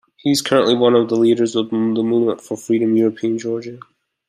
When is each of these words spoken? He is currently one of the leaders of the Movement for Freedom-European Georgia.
He 0.17 0.31
is 0.31 0.41
currently 0.41 0.73
one 0.73 0.95
of 0.95 1.09
the 1.09 1.15
leaders 1.15 1.55
of 1.55 1.69
the 1.69 1.75
Movement 1.75 2.41
for 2.41 2.57
Freedom-European 2.57 3.37
Georgia. 3.37 3.77